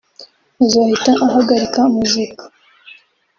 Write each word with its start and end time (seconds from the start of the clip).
azahita 0.63 1.11
ahagarika 1.25 1.81
muzika 1.93 2.43